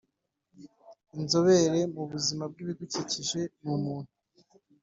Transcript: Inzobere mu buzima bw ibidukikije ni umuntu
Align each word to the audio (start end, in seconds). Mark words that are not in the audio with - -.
Inzobere 1.17 1.79
mu 1.93 2.03
buzima 2.11 2.43
bw 2.51 2.57
ibidukikije 2.63 3.41
ni 3.61 3.69
umuntu 3.77 4.11